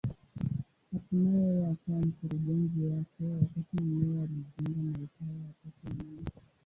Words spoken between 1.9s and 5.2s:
mkurugenzi wake, wakati mumewe alijiunga na